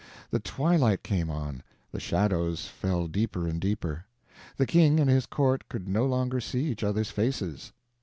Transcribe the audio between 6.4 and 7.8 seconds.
see each other's faces.